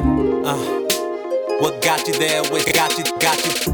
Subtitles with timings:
[0.00, 0.56] Uh,
[1.60, 2.42] what got you there?
[2.44, 3.04] What got you?
[3.18, 3.72] Got you?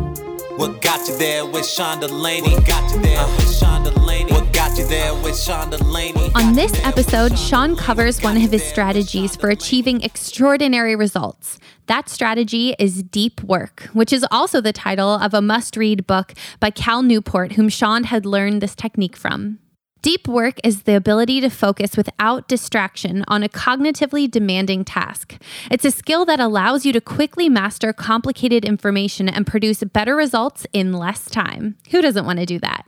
[0.56, 2.54] What got you there with Sean Delaney?
[2.54, 4.32] What got you there uh, with Sean Delaney?
[4.32, 6.30] What got you there with Sean Delaney?
[6.34, 11.58] On this episode, Sean covers one of his strategies for achieving extraordinary results.
[11.86, 16.32] That strategy is deep work, which is also the title of a must read book
[16.58, 19.58] by Cal Newport, whom Sean had learned this technique from.
[20.04, 25.42] Deep work is the ability to focus without distraction on a cognitively demanding task.
[25.70, 30.66] It's a skill that allows you to quickly master complicated information and produce better results
[30.74, 31.78] in less time.
[31.90, 32.84] Who doesn't want to do that?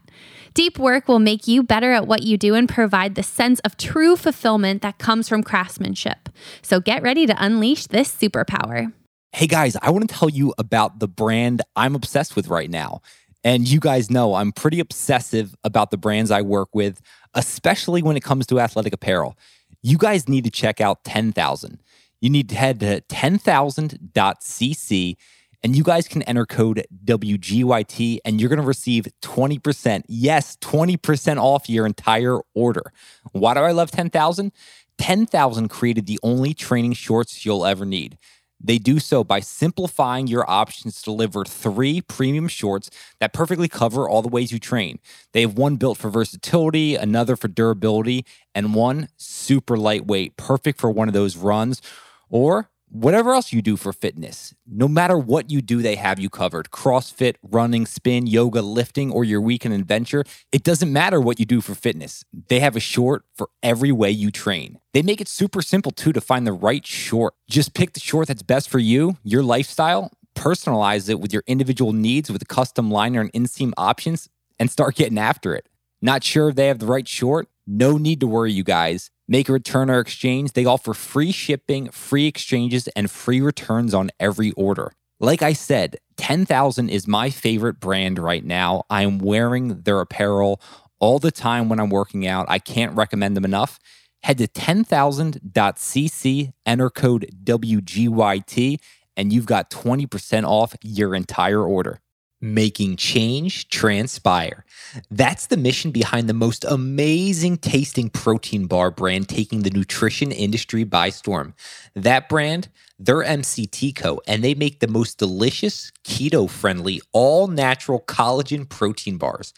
[0.53, 3.79] Deep work will make you better at what you do and provide the sense of
[3.79, 6.29] true fulfillment that comes from craftsmanship.
[6.61, 8.93] So get ready to unleash this superpower.
[9.33, 13.01] Hey guys, I want to tell you about the brand I'm obsessed with right now.
[13.47, 17.01] And you guys know I'm pretty obsessive about the brands I work with,
[17.33, 19.39] especially when it comes to athletic apparel.
[19.85, 21.81] You guys need to check out 10,000.
[22.21, 25.17] You need to head to 10,000.cc
[25.63, 30.03] and you guys can enter code WGYT and you're going to receive 20%.
[30.09, 32.93] Yes, 20% off your entire order.
[33.31, 34.51] Why do I love 10,000?
[34.99, 38.19] 10,000 created the only training shorts you'll ever need.
[38.61, 42.91] They do so by simplifying your options to deliver three premium shorts
[43.21, 44.99] that perfectly cover all the ways you train.
[45.33, 50.91] They have one built for versatility, another for durability, and one super lightweight, perfect for
[50.91, 51.83] one of those runs
[52.31, 54.55] or whatever else you do for fitness.
[54.67, 56.71] No matter what you do, they have you covered.
[56.71, 60.25] CrossFit, running, spin, yoga, lifting, or your weekend adventure.
[60.53, 62.25] It doesn't matter what you do for fitness.
[62.49, 64.79] They have a short for every way you train.
[64.93, 67.35] They make it super simple too to find the right short.
[67.49, 71.93] Just pick the short that's best for you, your lifestyle, personalize it with your individual
[71.93, 75.69] needs with custom liner and inseam options, and start getting after it.
[76.01, 77.49] Not sure if they have the right short?
[77.67, 79.11] No need to worry, you guys.
[79.29, 80.53] Make a return or exchange.
[80.53, 84.93] They offer free shipping, free exchanges, and free returns on every order.
[85.19, 88.85] Like I said, 10,000 is my favorite brand right now.
[88.89, 90.61] I am wearing their apparel
[91.01, 92.47] all the time when I'm working out.
[92.49, 93.79] I can't recommend them enough.
[94.23, 98.81] Head to 10,000.cc, enter code WGYT,
[99.17, 102.01] and you've got 20% off your entire order
[102.41, 104.65] making change transpire.
[105.11, 110.85] That's the mission behind the most amazing tasting protein bar brand taking the nutrition industry
[110.85, 111.55] by storm.
[111.95, 118.01] That brand, they're MCT Co, and they make the most delicious, keto friendly, all natural
[118.01, 119.53] collagen protein bars.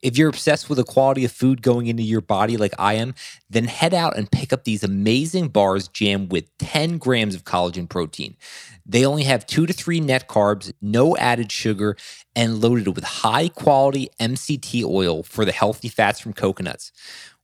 [0.00, 3.14] If you're obsessed with the quality of food going into your body like I am,
[3.48, 7.88] then head out and pick up these amazing bars jammed with 10 grams of collagen
[7.88, 8.36] protein.
[8.86, 11.96] They only have two to three net carbs, no added sugar,
[12.36, 16.92] and loaded with high quality MCT oil for the healthy fats from coconuts.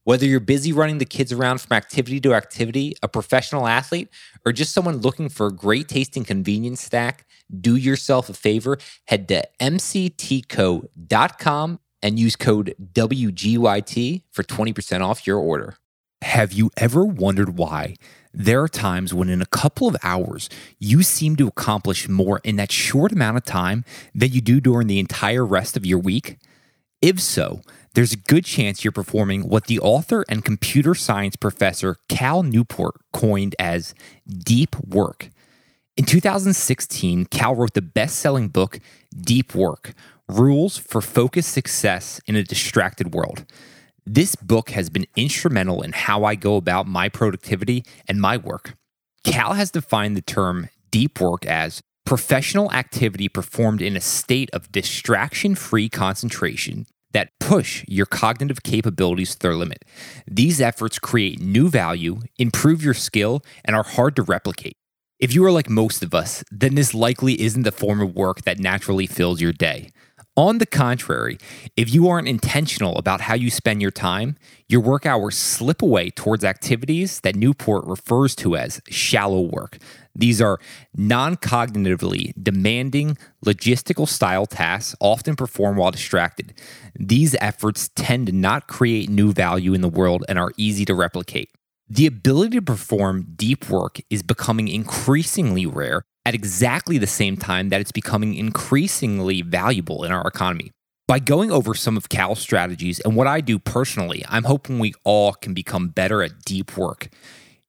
[0.04, 4.08] Whether you're busy running the kids around from activity to activity, a professional athlete,
[4.46, 7.26] or just someone looking for a great tasting convenience snack,
[7.60, 8.78] do yourself a favor,
[9.08, 10.88] head to mctco.com
[12.02, 15.76] and use code WGYT for 20% off your order.
[16.22, 17.96] Have you ever wondered why?
[18.32, 22.56] There are times when, in a couple of hours, you seem to accomplish more in
[22.56, 23.84] that short amount of time
[24.14, 26.38] than you do during the entire rest of your week?
[27.02, 27.62] If so,
[27.94, 32.94] there's a good chance you're performing what the author and computer science professor Cal Newport
[33.12, 33.94] coined as
[34.28, 35.30] deep work.
[35.96, 38.78] In 2016, Cal wrote the best selling book,
[39.14, 39.92] Deep Work
[40.28, 43.44] Rules for Focused Success in a Distracted World.
[44.06, 48.74] This book has been instrumental in how I go about my productivity and my work.
[49.24, 54.72] Cal has defined the term deep work as professional activity performed in a state of
[54.72, 59.84] distraction free concentration that push your cognitive capabilities to their limit.
[60.26, 64.76] These efforts create new value, improve your skill, and are hard to replicate.
[65.18, 68.42] If you are like most of us, then this likely isn't the form of work
[68.42, 69.90] that naturally fills your day.
[70.36, 71.38] On the contrary,
[71.76, 74.36] if you aren't intentional about how you spend your time,
[74.68, 79.78] your work hours slip away towards activities that Newport refers to as shallow work.
[80.14, 80.60] These are
[80.94, 86.54] non cognitively demanding, logistical style tasks often performed while distracted.
[86.94, 90.94] These efforts tend to not create new value in the world and are easy to
[90.94, 91.50] replicate.
[91.88, 97.68] The ability to perform deep work is becoming increasingly rare at exactly the same time
[97.70, 100.70] that it's becoming increasingly valuable in our economy.
[101.08, 104.94] By going over some of Cal's strategies and what I do personally, I'm hoping we
[105.02, 107.08] all can become better at deep work.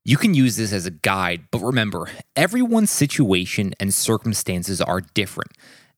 [0.03, 5.51] You can use this as a guide, but remember, everyone's situation and circumstances are different.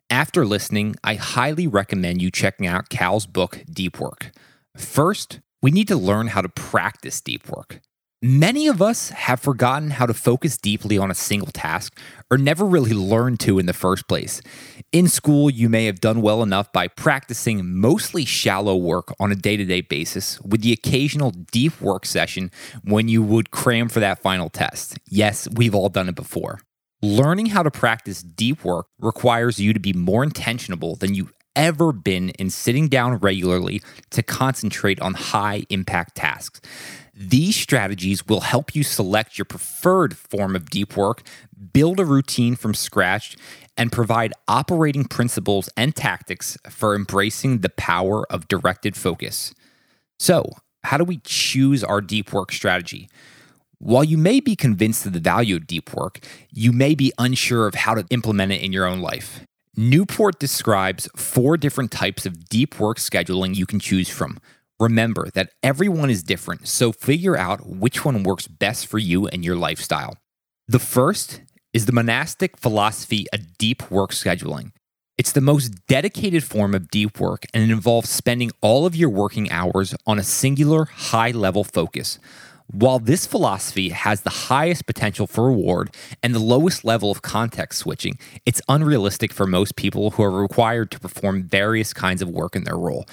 [0.09, 4.31] After listening, I highly recommend you checking out Cal's book, Deep Work.
[4.77, 7.79] First, we need to learn how to practice deep work.
[8.25, 11.99] Many of us have forgotten how to focus deeply on a single task
[12.31, 14.41] or never really learned to in the first place.
[14.93, 19.35] In school, you may have done well enough by practicing mostly shallow work on a
[19.35, 22.49] day to day basis with the occasional deep work session
[22.85, 24.97] when you would cram for that final test.
[25.09, 26.61] Yes, we've all done it before.
[27.01, 31.27] Learning how to practice deep work requires you to be more intentional than you
[31.57, 33.81] ever been in sitting down regularly
[34.11, 36.61] to concentrate on high impact tasks.
[37.15, 41.21] These strategies will help you select your preferred form of deep work,
[41.71, 43.37] build a routine from scratch,
[43.77, 49.53] and provide operating principles and tactics for embracing the power of directed focus.
[50.17, 53.09] So, how do we choose our deep work strategy?
[53.77, 56.19] While you may be convinced of the value of deep work,
[56.51, 59.45] you may be unsure of how to implement it in your own life.
[59.75, 64.39] Newport describes four different types of deep work scheduling you can choose from.
[64.79, 69.45] Remember that everyone is different, so figure out which one works best for you and
[69.45, 70.17] your lifestyle.
[70.67, 71.41] The first
[71.73, 74.71] is the monastic philosophy of deep work scheduling.
[75.17, 79.09] It's the most dedicated form of deep work and it involves spending all of your
[79.09, 82.17] working hours on a singular high level focus.
[82.71, 85.93] While this philosophy has the highest potential for reward
[86.23, 90.89] and the lowest level of context switching, it's unrealistic for most people who are required
[90.91, 93.05] to perform various kinds of work in their role.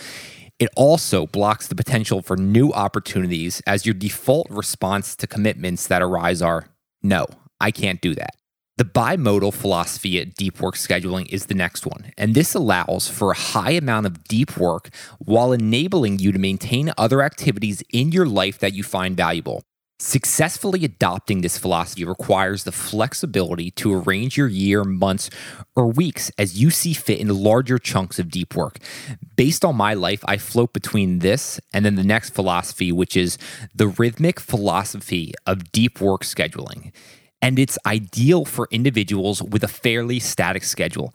[0.61, 6.03] It also blocks the potential for new opportunities as your default response to commitments that
[6.03, 6.69] arise are
[7.03, 7.27] no,
[7.63, 8.37] I can't do that.
[8.77, 13.31] The bimodal philosophy at deep work scheduling is the next one, and this allows for
[13.31, 18.27] a high amount of deep work while enabling you to maintain other activities in your
[18.27, 19.63] life that you find valuable.
[20.03, 25.29] Successfully adopting this philosophy requires the flexibility to arrange your year, months,
[25.77, 28.79] or weeks as you see fit in larger chunks of deep work.
[29.37, 33.37] Based on my life, I float between this and then the next philosophy, which is
[33.75, 36.93] the rhythmic philosophy of deep work scheduling
[37.43, 41.15] and it's ideal for individuals with a fairly static schedule.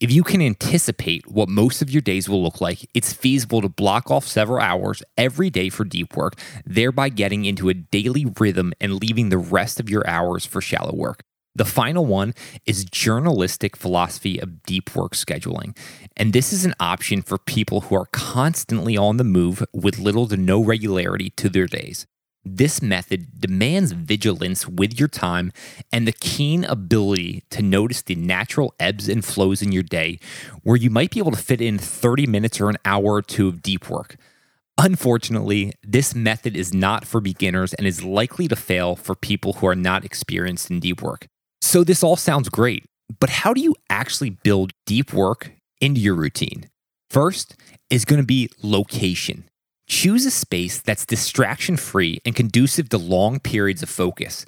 [0.00, 3.68] If you can anticipate what most of your days will look like, it's feasible to
[3.68, 6.34] block off several hours every day for deep work,
[6.64, 10.94] thereby getting into a daily rhythm and leaving the rest of your hours for shallow
[10.94, 11.22] work.
[11.54, 12.34] The final one
[12.66, 15.74] is journalistic philosophy of deep work scheduling.
[16.14, 20.28] And this is an option for people who are constantly on the move with little
[20.28, 22.06] to no regularity to their days.
[22.48, 25.52] This method demands vigilance with your time
[25.92, 30.20] and the keen ability to notice the natural ebbs and flows in your day,
[30.62, 33.48] where you might be able to fit in 30 minutes or an hour or two
[33.48, 34.14] of deep work.
[34.78, 39.66] Unfortunately, this method is not for beginners and is likely to fail for people who
[39.66, 41.26] are not experienced in deep work.
[41.60, 42.84] So, this all sounds great,
[43.18, 45.50] but how do you actually build deep work
[45.80, 46.70] into your routine?
[47.10, 47.56] First
[47.90, 49.48] is going to be location.
[49.88, 54.44] Choose a space that's distraction free and conducive to long periods of focus.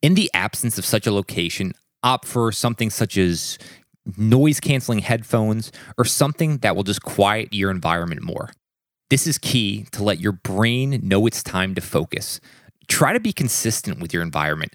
[0.00, 3.58] In the absence of such a location, opt for something such as
[4.16, 8.50] noise canceling headphones or something that will just quiet your environment more.
[9.10, 12.40] This is key to let your brain know it's time to focus.
[12.88, 14.74] Try to be consistent with your environment.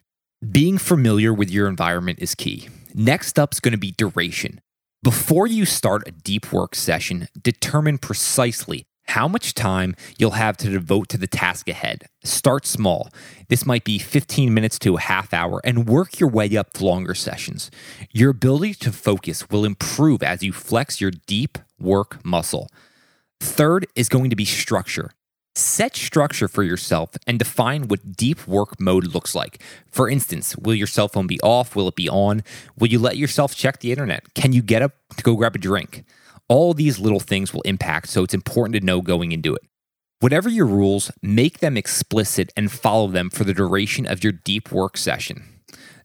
[0.52, 2.70] Being familiar with your environment is key.
[2.94, 4.62] Next up is going to be duration.
[5.02, 10.70] Before you start a deep work session, determine precisely how much time you'll have to
[10.70, 12.06] devote to the task ahead.
[12.24, 13.10] Start small.
[13.50, 16.86] This might be 15 minutes to a half hour and work your way up to
[16.86, 17.70] longer sessions.
[18.12, 22.70] Your ability to focus will improve as you flex your deep work muscle.
[23.40, 25.12] Third is going to be structure.
[25.56, 29.62] Set structure for yourself and define what deep work mode looks like.
[29.92, 31.76] For instance, will your cell phone be off?
[31.76, 32.42] Will it be on?
[32.80, 34.34] Will you let yourself check the internet?
[34.34, 36.06] Can you get up to go grab a drink?
[36.50, 39.62] All these little things will impact, so it's important to know going into it.
[40.20, 44.72] Whatever your rules, make them explicit and follow them for the duration of your deep
[44.72, 45.44] work session.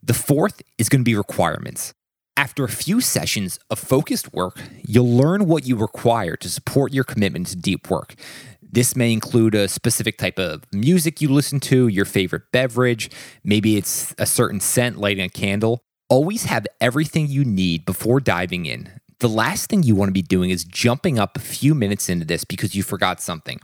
[0.03, 1.93] The fourth is going to be requirements.
[2.37, 7.05] After a few sessions of focused work, you'll learn what you require to support your
[7.05, 8.15] commitment to deep work.
[8.63, 13.11] This may include a specific type of music you listen to, your favorite beverage,
[13.43, 15.81] maybe it's a certain scent, lighting a candle.
[16.09, 18.89] Always have everything you need before diving in
[19.21, 22.25] the last thing you want to be doing is jumping up a few minutes into
[22.25, 23.61] this because you forgot something.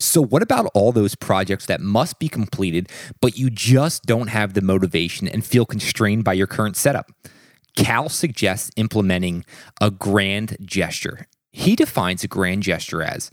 [0.00, 2.88] So, what about all those projects that must be completed,
[3.20, 7.10] but you just don't have the motivation and feel constrained by your current setup?
[7.76, 9.44] Cal suggests implementing
[9.80, 11.26] a grand gesture.
[11.50, 13.30] He defines a grand gesture as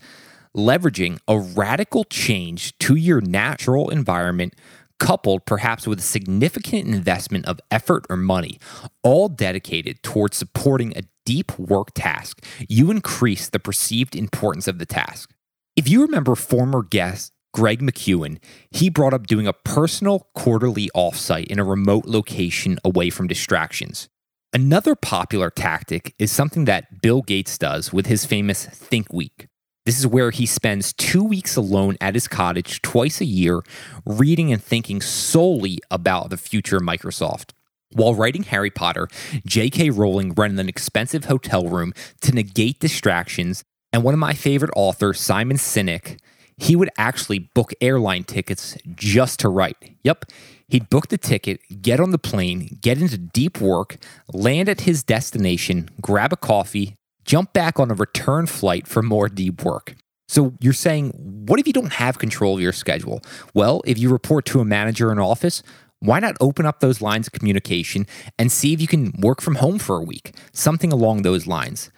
[0.55, 4.53] leveraging a radical change to your natural environment
[4.99, 8.59] coupled perhaps with a significant investment of effort or money,
[9.03, 14.85] all dedicated towards supporting a deep work task, you increase the perceived importance of the
[14.85, 15.31] task.
[15.75, 18.37] If you remember former guest Greg McKeown,
[18.69, 24.09] he brought up doing a personal quarterly offsite in a remote location away from distractions.
[24.53, 29.47] Another popular tactic is something that Bill Gates does with his famous Think Week.
[29.85, 33.61] This is where he spends two weeks alone at his cottage twice a year,
[34.05, 37.51] reading and thinking solely about the future of Microsoft.
[37.95, 39.07] While writing Harry Potter,
[39.45, 39.89] J.K.
[39.89, 45.17] Rowling rented an expensive hotel room to negate distractions, and one of my favorite authors,
[45.21, 46.19] Simon Sinek,
[46.57, 49.77] he would actually book airline tickets just to write.
[50.03, 50.25] Yep,
[50.67, 53.95] he'd book the ticket, get on the plane, get into deep work,
[54.33, 59.29] land at his destination, grab a coffee, jump back on a return flight for more
[59.29, 59.95] deep work.
[60.27, 61.11] So you're saying,
[61.47, 63.21] what if you don't have control of your schedule?
[63.53, 65.61] Well, if you report to a manager in office,
[66.07, 68.07] why not open up those lines of communication
[68.37, 70.35] and see if you can work from home for a week?
[70.53, 71.91] Something along those lines.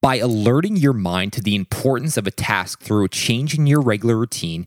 [0.00, 3.80] By alerting your mind to the importance of a task through a change in your
[3.80, 4.66] regular routine,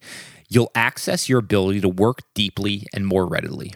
[0.50, 3.74] you'll access your ability to work deeply and more readily.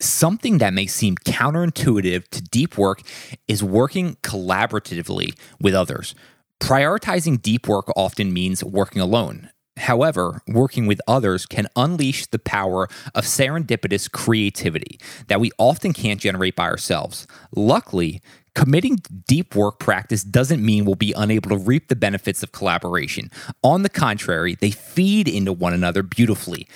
[0.00, 3.02] Something that may seem counterintuitive to deep work
[3.48, 6.14] is working collaboratively with others.
[6.60, 9.50] Prioritizing deep work often means working alone.
[9.78, 16.20] However, working with others can unleash the power of serendipitous creativity that we often can't
[16.20, 17.26] generate by ourselves.
[17.56, 18.20] Luckily,
[18.54, 23.30] committing deep work practice doesn't mean we'll be unable to reap the benefits of collaboration.
[23.62, 26.68] On the contrary, they feed into one another beautifully.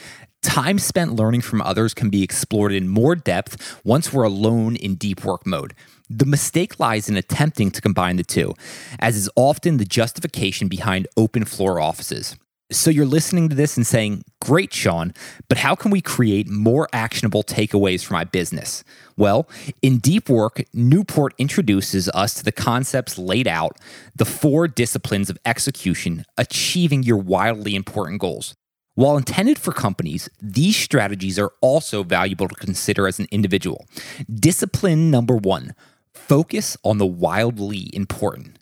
[0.43, 4.95] Time spent learning from others can be explored in more depth once we're alone in
[4.95, 5.75] deep work mode.
[6.09, 8.55] The mistake lies in attempting to combine the two,
[8.99, 12.37] as is often the justification behind open floor offices.
[12.73, 15.15] So you're listening to this and saying, Great, Sean,
[15.49, 18.83] but how can we create more actionable takeaways for my business?
[19.17, 19.49] Well,
[19.83, 23.79] in Deep Work, Newport introduces us to the concepts laid out,
[24.17, 28.57] the four disciplines of execution, achieving your wildly important goals.
[28.97, 33.87] While intended for companies, these strategies are also valuable to consider as an individual.
[34.33, 35.75] Discipline number one
[36.15, 38.59] focus on the wildly important.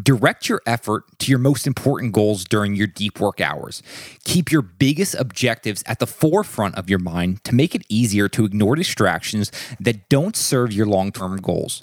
[0.00, 3.82] Direct your effort to your most important goals during your deep work hours.
[4.24, 8.44] Keep your biggest objectives at the forefront of your mind to make it easier to
[8.44, 9.50] ignore distractions
[9.80, 11.82] that don't serve your long term goals.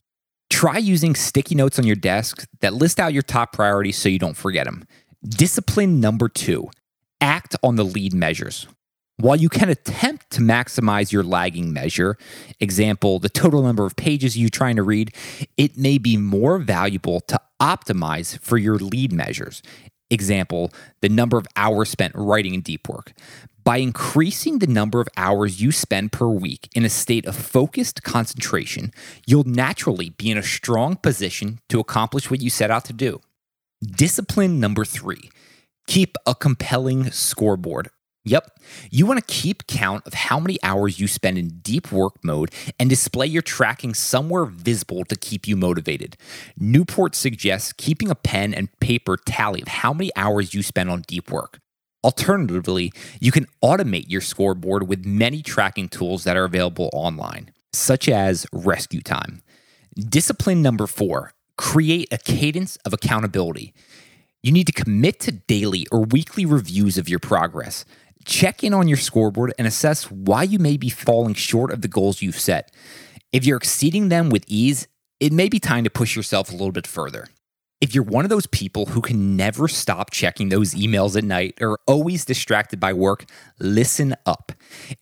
[0.49, 4.19] Try using sticky notes on your desk that list out your top priorities so you
[4.19, 4.87] don't forget them.
[5.27, 6.69] Discipline number two
[7.19, 8.67] act on the lead measures.
[9.17, 12.17] While you can attempt to maximize your lagging measure,
[12.59, 15.15] example, the total number of pages you're trying to read,
[15.55, 19.61] it may be more valuable to optimize for your lead measures.
[20.09, 23.13] Example, the number of hours spent writing in deep work.
[23.63, 28.03] By increasing the number of hours you spend per week in a state of focused
[28.03, 28.91] concentration,
[29.25, 33.21] you'll naturally be in a strong position to accomplish what you set out to do.
[33.81, 35.31] Discipline number three
[35.87, 37.89] keep a compelling scoreboard
[38.25, 38.59] Yep.
[38.89, 42.51] You want to keep count of how many hours you spend in deep work mode
[42.79, 46.17] and display your tracking somewhere visible to keep you motivated.
[46.57, 51.03] Newport suggests keeping a pen and paper tally of how many hours you spend on
[51.07, 51.59] deep work.
[52.03, 58.09] Alternatively, you can automate your scoreboard with many tracking tools that are available online, such
[58.09, 59.41] as Rescue Time.
[59.95, 63.73] Discipline number four create a cadence of accountability.
[64.43, 67.85] You need to commit to daily or weekly reviews of your progress.
[68.25, 71.87] Check in on your scoreboard and assess why you may be falling short of the
[71.87, 72.71] goals you've set.
[73.31, 74.87] If you're exceeding them with ease,
[75.19, 77.27] it may be time to push yourself a little bit further.
[77.85, 81.59] If you're one of those people who can never stop checking those emails at night
[81.61, 83.25] or always distracted by work,
[83.59, 84.53] listen up.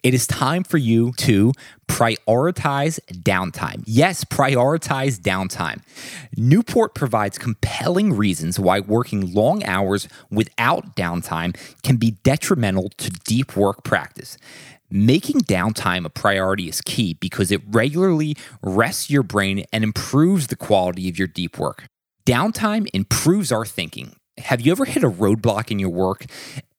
[0.04, 1.54] It is time for you to
[1.88, 3.84] prioritize downtime.
[3.86, 5.82] Yes, prioritize downtime.
[6.36, 13.56] Newport provides compelling reasons why working long hours without downtime can be detrimental to deep
[13.56, 14.38] work practice.
[14.92, 20.58] Making downtime a priority is key because it regularly rests your brain and improves the
[20.58, 21.86] quality of your deep work.
[22.26, 24.16] Downtime improves our thinking.
[24.38, 26.26] Have you ever hit a roadblock in your work,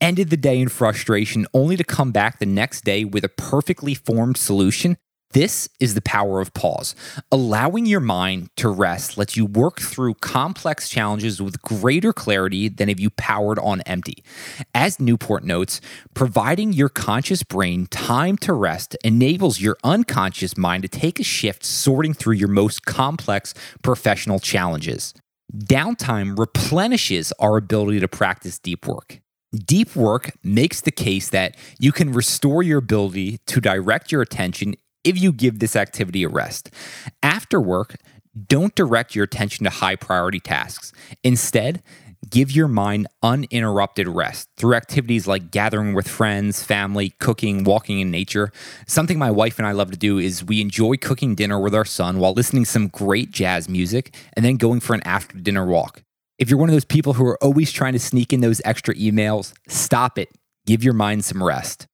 [0.00, 3.94] ended the day in frustration, only to come back the next day with a perfectly
[3.94, 4.96] formed solution?
[5.32, 6.94] This is the power of pause.
[7.30, 12.88] Allowing your mind to rest lets you work through complex challenges with greater clarity than
[12.88, 14.24] if you powered on empty.
[14.74, 15.82] As Newport notes,
[16.14, 21.64] providing your conscious brain time to rest enables your unconscious mind to take a shift
[21.64, 25.12] sorting through your most complex professional challenges.
[25.54, 29.20] Downtime replenishes our ability to practice deep work.
[29.54, 34.74] Deep work makes the case that you can restore your ability to direct your attention
[35.04, 36.70] if you give this activity a rest.
[37.22, 37.94] After work,
[38.48, 40.92] don't direct your attention to high priority tasks.
[41.22, 41.84] Instead,
[42.30, 48.10] Give your mind uninterrupted rest through activities like gathering with friends, family, cooking, walking in
[48.10, 48.52] nature.
[48.86, 51.84] Something my wife and I love to do is we enjoy cooking dinner with our
[51.84, 55.66] son while listening to some great jazz music and then going for an after dinner
[55.66, 56.02] walk.
[56.38, 58.94] If you're one of those people who are always trying to sneak in those extra
[58.94, 60.30] emails, stop it.
[60.66, 61.86] Give your mind some rest.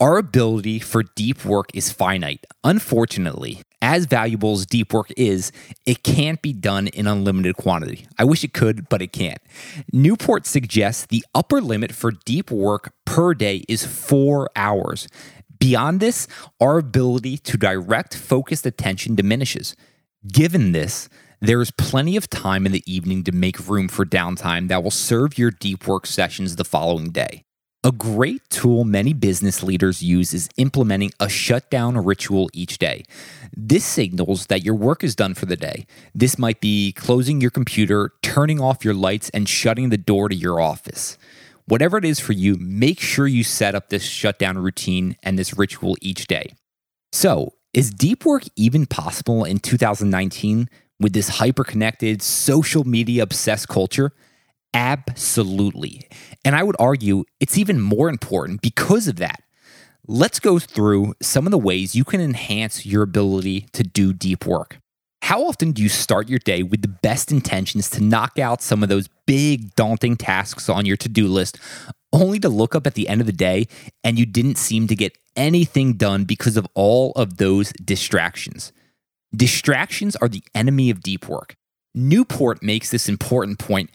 [0.00, 2.46] Our ability for deep work is finite.
[2.62, 5.50] Unfortunately, as valuable as deep work is,
[5.86, 8.06] it can't be done in unlimited quantity.
[8.16, 9.40] I wish it could, but it can't.
[9.92, 15.08] Newport suggests the upper limit for deep work per day is four hours.
[15.58, 16.28] Beyond this,
[16.60, 19.74] our ability to direct focused attention diminishes.
[20.32, 21.08] Given this,
[21.40, 24.92] there is plenty of time in the evening to make room for downtime that will
[24.92, 27.42] serve your deep work sessions the following day.
[27.84, 33.04] A great tool many business leaders use is implementing a shutdown ritual each day.
[33.56, 35.86] This signals that your work is done for the day.
[36.12, 40.34] This might be closing your computer, turning off your lights, and shutting the door to
[40.34, 41.16] your office.
[41.66, 45.56] Whatever it is for you, make sure you set up this shutdown routine and this
[45.56, 46.56] ritual each day.
[47.12, 50.68] So, is deep work even possible in 2019
[50.98, 54.12] with this hyper connected, social media obsessed culture?
[54.74, 56.08] Absolutely.
[56.44, 59.42] And I would argue it's even more important because of that.
[60.06, 64.46] Let's go through some of the ways you can enhance your ability to do deep
[64.46, 64.78] work.
[65.22, 68.82] How often do you start your day with the best intentions to knock out some
[68.82, 71.58] of those big, daunting tasks on your to do list,
[72.12, 73.66] only to look up at the end of the day
[74.02, 78.72] and you didn't seem to get anything done because of all of those distractions?
[79.36, 81.56] Distractions are the enemy of deep work.
[81.94, 83.90] Newport makes this important point.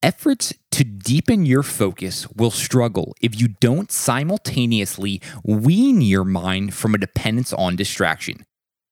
[0.00, 6.94] Efforts to deepen your focus will struggle if you don't simultaneously wean your mind from
[6.94, 8.46] a dependence on distraction.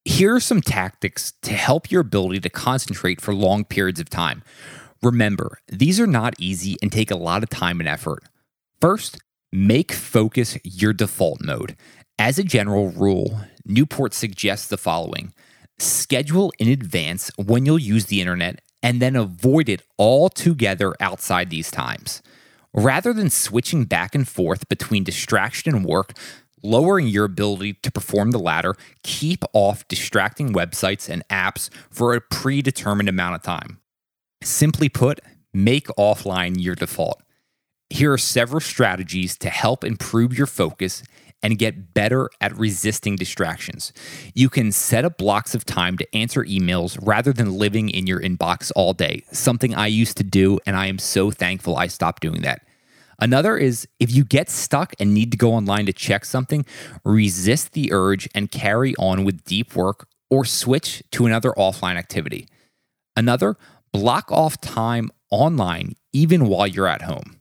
[0.05, 4.43] Here are some tactics to help your ability to concentrate for long periods of time.
[5.01, 8.25] Remember, these are not easy and take a lot of time and effort.
[8.81, 9.19] First,
[9.53, 11.77] make focus your default mode.
[12.19, 15.33] As a general rule, Newport suggests the following
[15.79, 21.73] schedule in advance when you'll use the internet and then avoid it altogether outside these
[21.73, 22.23] times.
[22.73, 26.13] Rather than switching back and forth between distraction and work,
[26.63, 32.21] lowering your ability to perform the latter, keep off distracting websites and apps for a
[32.21, 33.81] predetermined amount of time.
[34.41, 35.19] Simply put,
[35.53, 37.21] make offline your default.
[37.91, 41.03] Here are several strategies to help improve your focus
[41.47, 43.93] and get better at resisting distractions.
[44.35, 48.21] You can set up blocks of time to answer emails rather than living in your
[48.21, 52.21] inbox all day, something I used to do, and I am so thankful I stopped
[52.21, 52.63] doing that.
[53.21, 56.67] Another is if you get stuck and need to go online to check something,
[57.05, 62.49] resist the urge and carry on with deep work or switch to another offline activity.
[63.17, 63.57] Another,
[63.93, 67.41] block off time online even while you're at home.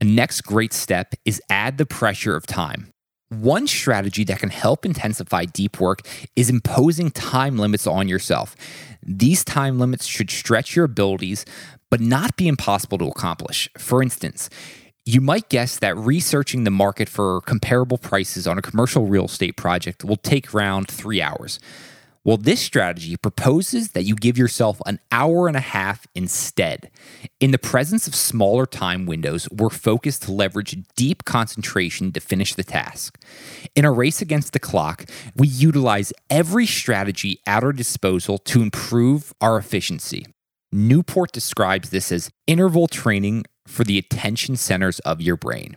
[0.00, 2.94] The next great step is add the pressure of time.
[3.28, 8.54] One strategy that can help intensify deep work is imposing time limits on yourself.
[9.02, 11.44] These time limits should stretch your abilities,
[11.90, 13.68] but not be impossible to accomplish.
[13.76, 14.48] For instance,
[15.04, 19.56] you might guess that researching the market for comparable prices on a commercial real estate
[19.56, 21.58] project will take around three hours.
[22.26, 26.90] Well, this strategy proposes that you give yourself an hour and a half instead.
[27.38, 32.56] In the presence of smaller time windows, we're focused to leverage deep concentration to finish
[32.56, 33.22] the task.
[33.76, 39.32] In a race against the clock, we utilize every strategy at our disposal to improve
[39.40, 40.26] our efficiency.
[40.72, 45.76] Newport describes this as interval training for the attention centers of your brain.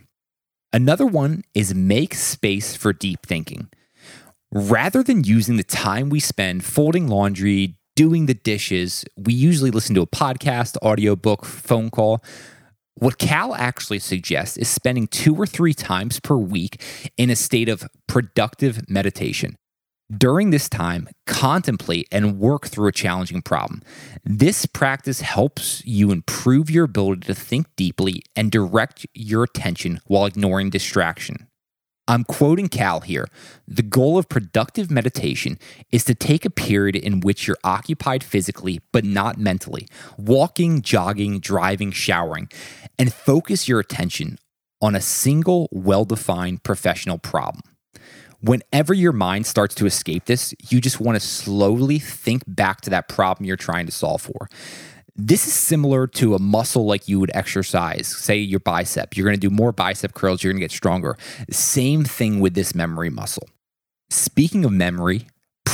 [0.72, 3.70] Another one is make space for deep thinking
[4.52, 9.94] rather than using the time we spend folding laundry, doing the dishes, we usually listen
[9.94, 12.22] to a podcast, audiobook, phone call.
[12.94, 16.82] What Cal actually suggests is spending two or three times per week
[17.16, 19.56] in a state of productive meditation.
[20.16, 23.80] During this time, contemplate and work through a challenging problem.
[24.24, 30.26] This practice helps you improve your ability to think deeply and direct your attention while
[30.26, 31.46] ignoring distraction.
[32.10, 33.28] I'm quoting Cal here.
[33.68, 35.60] The goal of productive meditation
[35.92, 39.86] is to take a period in which you're occupied physically, but not mentally,
[40.18, 42.48] walking, jogging, driving, showering,
[42.98, 44.40] and focus your attention
[44.82, 47.62] on a single, well defined professional problem.
[48.40, 52.90] Whenever your mind starts to escape this, you just want to slowly think back to
[52.90, 54.48] that problem you're trying to solve for.
[55.22, 59.14] This is similar to a muscle like you would exercise, say your bicep.
[59.14, 61.18] You're going to do more bicep curls, you're going to get stronger.
[61.50, 63.46] Same thing with this memory muscle.
[64.08, 65.26] Speaking of memory,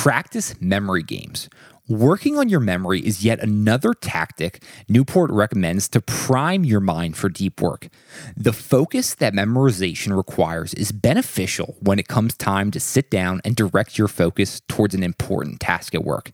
[0.03, 1.49] Practice memory games.
[1.89, 7.29] Working on your memory is yet another tactic Newport recommends to prime your mind for
[7.29, 7.89] deep work.
[8.37, 13.57] The focus that memorization requires is beneficial when it comes time to sit down and
[13.57, 16.31] direct your focus towards an important task at work.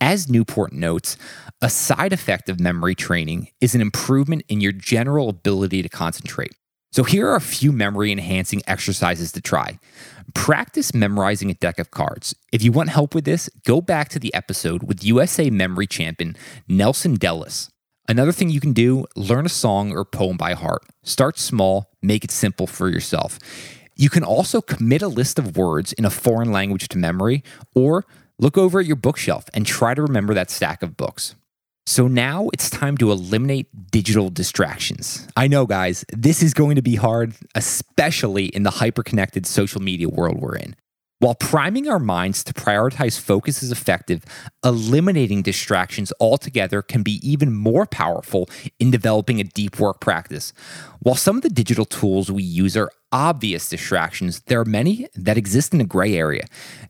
[0.00, 1.16] As Newport notes,
[1.60, 6.52] a side effect of memory training is an improvement in your general ability to concentrate.
[6.92, 9.78] So, here are a few memory enhancing exercises to try.
[10.34, 12.34] Practice memorizing a deck of cards.
[12.52, 16.36] If you want help with this, go back to the episode with USA memory champion
[16.68, 17.70] Nelson Dellis.
[18.08, 20.82] Another thing you can do learn a song or poem by heart.
[21.02, 23.38] Start small, make it simple for yourself.
[23.96, 27.42] You can also commit a list of words in a foreign language to memory,
[27.74, 28.04] or
[28.38, 31.34] look over at your bookshelf and try to remember that stack of books.
[31.90, 35.26] So now it's time to eliminate digital distractions.
[35.36, 40.08] I know, guys, this is going to be hard, especially in the hyper-connected social media
[40.08, 40.76] world we're in.
[41.20, 44.24] While priming our minds to prioritize focus is effective,
[44.64, 50.54] eliminating distractions altogether can be even more powerful in developing a deep work practice.
[51.00, 55.36] While some of the digital tools we use are obvious distractions, there are many that
[55.36, 56.46] exist in a gray area.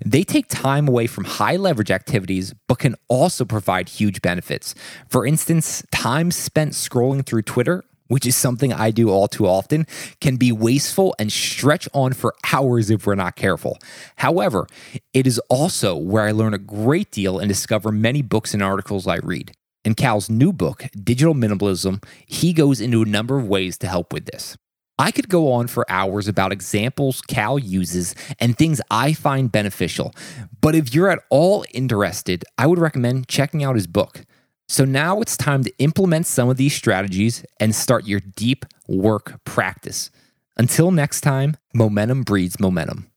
[0.06, 4.76] They take time away from high leverage activities, but can also provide huge benefits.
[5.08, 9.86] For instance, time spent scrolling through Twitter which is something I do all too often,
[10.20, 13.78] can be wasteful and stretch on for hours if we're not careful.
[14.16, 14.66] However,
[15.14, 19.06] it is also where I learn a great deal and discover many books and articles
[19.06, 19.52] I read.
[19.84, 24.12] In Cal's new book, Digital Minimalism, he goes into a number of ways to help
[24.12, 24.56] with this.
[24.98, 30.12] I could go on for hours about examples Cal uses and things I find beneficial,
[30.60, 34.24] but if you're at all interested, I would recommend checking out his book.
[34.70, 39.42] So now it's time to implement some of these strategies and start your deep work
[39.44, 40.12] practice.
[40.56, 43.11] Until next time, momentum breeds momentum.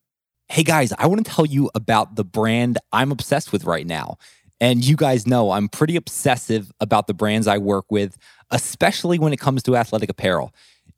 [0.47, 4.17] Hey guys, I want to tell you about the brand I'm obsessed with right now.
[4.59, 8.17] And you guys know I'm pretty obsessive about the brands I work with,
[8.49, 10.53] especially when it comes to athletic apparel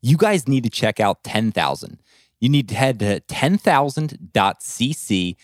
[0.06, 1.98] you guys need to check out 10,000.
[2.40, 5.36] You need to head to 10,000.cc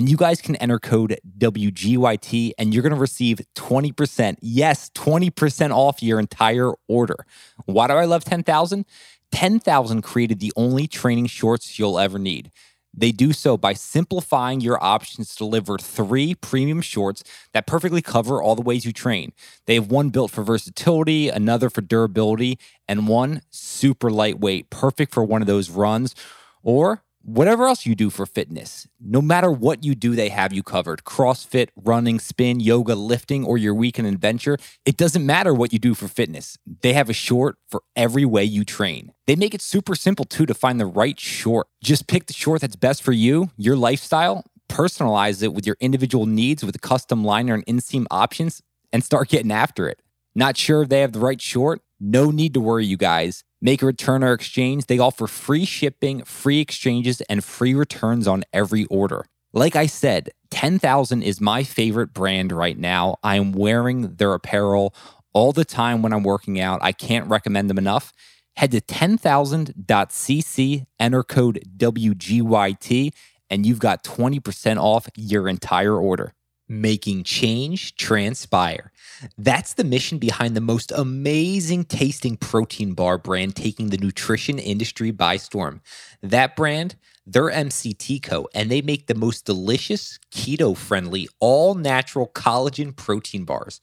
[0.00, 4.38] and you guys can enter code WGYT and you're going to receive 20%.
[4.40, 7.26] Yes, 20% off your entire order.
[7.66, 8.86] Why do I love 10,000?
[9.30, 12.50] 10,000 created the only training shorts you'll ever need.
[12.94, 18.42] They do so by simplifying your options to deliver three premium shorts that perfectly cover
[18.42, 19.34] all the ways you train.
[19.66, 22.58] They have one built for versatility, another for durability,
[22.88, 26.14] and one super lightweight, perfect for one of those runs
[26.62, 28.88] or whatever else you do for fitness.
[29.00, 31.04] No matter what you do, they have you covered.
[31.04, 34.56] CrossFit, running, spin, yoga, lifting, or your weekend adventure.
[34.84, 36.58] It doesn't matter what you do for fitness.
[36.82, 39.12] They have a short for every way you train.
[39.26, 41.66] They make it super simple too to find the right short.
[41.82, 46.26] Just pick the short that's best for you, your lifestyle, personalize it with your individual
[46.26, 50.00] needs with custom liner and inseam options, and start getting after it.
[50.34, 51.82] Not sure if they have the right short?
[51.98, 53.44] No need to worry, you guys.
[53.60, 54.86] Make a return or exchange.
[54.86, 59.26] They offer free shipping, free exchanges, and free returns on every order.
[59.52, 63.16] Like I said, 10,000 is my favorite brand right now.
[63.22, 64.94] I am wearing their apparel
[65.32, 66.80] all the time when I'm working out.
[66.82, 68.12] I can't recommend them enough.
[68.56, 73.12] Head to 10,000.cc, enter code WGYT,
[73.48, 76.34] and you've got 20% off your entire order
[76.70, 78.92] making change transpire.
[79.36, 85.10] That's the mission behind the most amazing tasting protein bar brand taking the nutrition industry
[85.10, 85.82] by storm.
[86.22, 92.26] That brand, they're MCT Co, and they make the most delicious, keto friendly, all natural
[92.28, 93.80] collagen protein bars.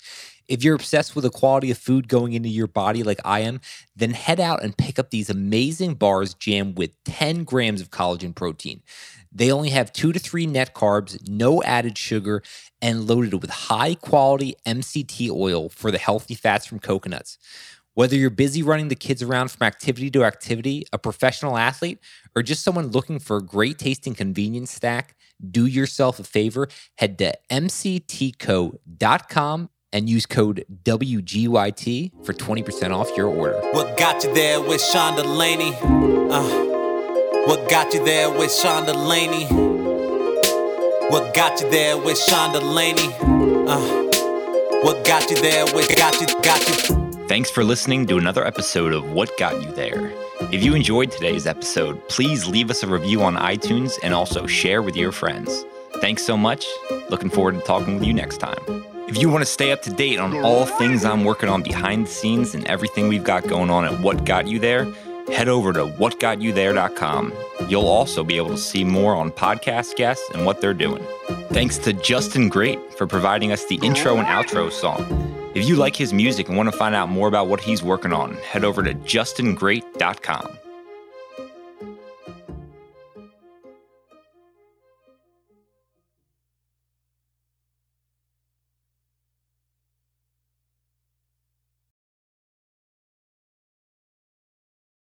[0.48, 3.60] If you're obsessed with the quality of food going into your body like I am,
[3.96, 8.34] then head out and pick up these amazing bars jammed with 10 grams of collagen
[8.34, 8.82] protein.
[9.32, 12.44] They only have two to three net carbs, no added sugar,
[12.82, 17.38] and loaded with high quality MCT oil for the healthy fats from coconuts.
[17.94, 22.00] Whether you're busy running the kids around from activity to activity, a professional athlete,
[22.36, 25.16] or just someone looking for a great tasting convenience snack,
[25.52, 28.80] do yourself a favor, head to mctco.com
[29.94, 33.60] and use code WGYT for 20% off your order.
[33.72, 35.74] What got you there with Sean Delaney?
[35.82, 36.68] Uh,
[37.48, 39.46] what got you there with Sean Delaney?
[41.10, 43.14] What got you there with Sean Delaney?
[43.68, 44.08] Uh,
[44.84, 47.28] what got you there with got you, got you?
[47.28, 50.12] Thanks for listening to another episode of What Got You There.
[50.52, 54.82] If you enjoyed today's episode, please leave us a review on iTunes and also share
[54.82, 55.66] with your friends.
[56.00, 56.66] Thanks so much.
[57.10, 58.58] Looking forward to talking with you next time.
[59.08, 62.08] If you want to stay up to date on all things I'm working on behind
[62.08, 64.86] the scenes and everything we've got going on at What Got You There,
[65.32, 67.34] head over to whatgotyouthere.com.
[67.70, 71.06] You'll also be able to see more on podcast guests and what they're doing.
[71.50, 75.06] Thanks to Justin Great for providing us the intro and outro song.
[75.56, 78.12] If you like his music and want to find out more about what he's working
[78.12, 80.58] on, head over to justingreat.com.